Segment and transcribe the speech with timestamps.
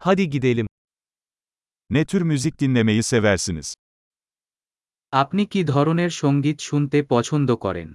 [0.00, 0.66] Hadi gidelim.
[1.90, 3.74] Ne tür müzik dinlemeyi seversiniz?
[5.12, 7.88] আপনি কি ধরনের সঙ্গীত শুনতে পছন্দ করেন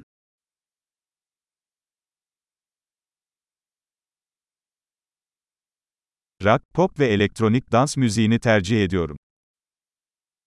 [6.41, 9.17] Rock, pop ve elektronik dans müziğini tercih ediyorum.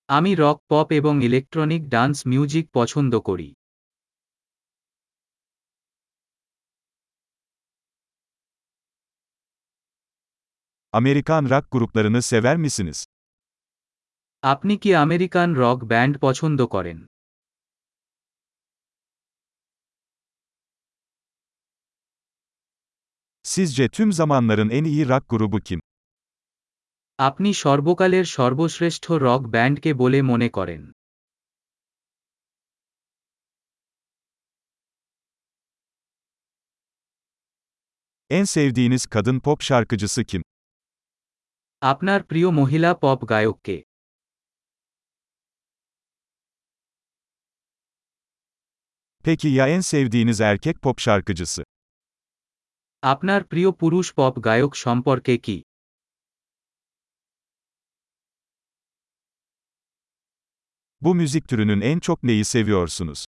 [0.08, 3.48] আমি রক পপ এবং ইলেকট্রনিক ডান্স মিউজিক পছন্দ করি
[10.93, 13.05] Amerikan rock gruplarını sever misiniz?
[14.43, 16.97] আপনি কি আমেরিকান রক ব্যান্ড পছন্দ করেন
[23.43, 25.79] Sizce tüm zamanların en iyi rock grubu kim?
[27.19, 30.81] আপনি সর্বকালের সর্বশ্রেষ্ঠ রক ব্যান্ডকে বলে মনে করেন
[38.29, 40.41] En sevdiğiniz kadın pop şarkıcısı kim?
[41.90, 43.76] আপনার প্রিয় মহিলা পপ গায়ককে
[49.24, 51.62] Peki ya en sevdiğiniz erkek pop şarkıcısı?
[53.02, 55.56] আপনার প্রিয় পুরুষ পপ গায়ক সম্পর্কে কি
[61.02, 63.24] Bu müzik türünün en çok neyi seviyorsunuz?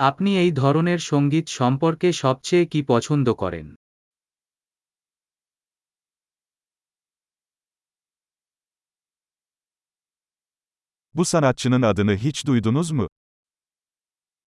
[0.00, 3.66] আপনি এই ধরনের সংগীত সম্পর্কে সবচেয়ে কি পছন্দ করেন
[11.15, 13.07] Bu sanatçının adını hiç duydunuz mu?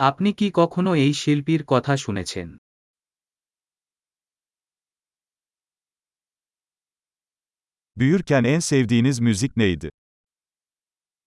[0.01, 2.49] আপনি কি কখনো এই শিল্পীর কথা শুনেছেন
[7.97, 9.89] Büyürken en sevdiğiniz müzik neydi?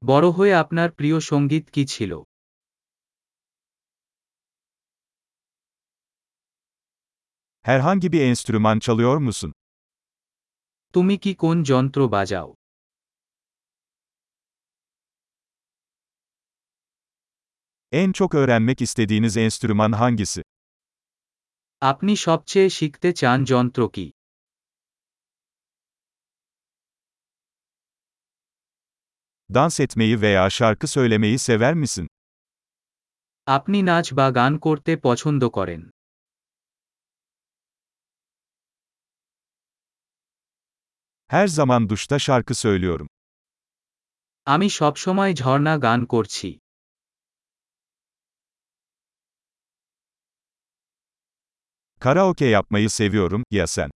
[0.02, 2.12] বড় হয়ে আপনার প্রিয় সঙ্গীত কি ছিল
[7.66, 9.52] Herhangi bir enstrüman çalıyor musun?
[10.94, 12.50] তুমি কি কোন যন্ত্র বাজাও
[17.92, 20.42] En çok öğrenmek istediğiniz enstrüman hangisi?
[21.82, 24.06] আপনি সবচেয়ে শিখতে চান যন্ত্র কি
[29.54, 32.08] Dans etmeyi veya şarkı söylemeyi sever misin?
[33.48, 35.82] আপনি নাচ বা গান করতে পছন্দ করেন
[41.28, 43.08] Her zaman duşta şarkı söylüyorum.
[44.54, 46.50] আমি সবসময় ঝর্ণা গান করছি
[52.00, 53.90] Karaoke yapmayı seviyorum, ya sen?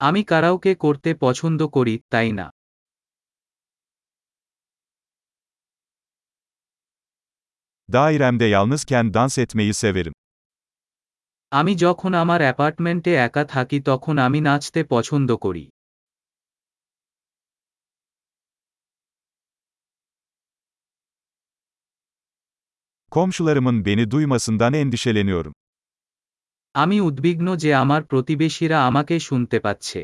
[0.00, 2.46] আমি কারাওকে করতে পছন্দ করি তাই না
[7.88, 10.12] Dairemde yalnızken dans etmeyi severim.
[11.52, 15.64] আমি যখন আমার অ্যাপার্টমেন্টে একা থাকি তখন আমি নাচতে পছন্দ করি
[23.10, 25.54] Komşularımın beni duymasından endişeleniyorum.
[26.75, 30.01] আমি উদ্বিগ্ন যে আমার প্রতিবেশীরা আমাকে শুনতে পাচ্ছে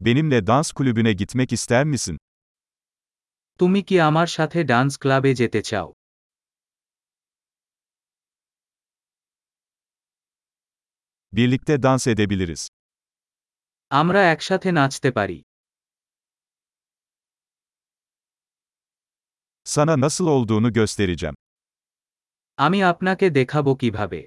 [0.00, 2.16] Benimle dans kulübüne gitmek ister misin?
[3.60, 5.88] তুমি কি আমার সাথে ডান্স ক্লাবে যেতে চাও
[11.32, 12.62] Birlikte dans edebiliriz.
[13.90, 15.38] আমরা একসাথে নাচতে পারি
[19.69, 21.35] Sana nasıl olduğunu göstereceğim.
[22.57, 24.19] আমি আপনাকে দেখাবো কিভাবে